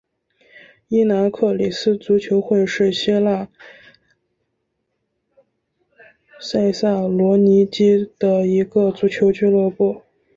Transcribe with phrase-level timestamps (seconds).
[0.87, 3.47] 伊拿克里斯足球会是希腊
[6.39, 10.01] 塞萨洛尼基的一个足球俱乐部。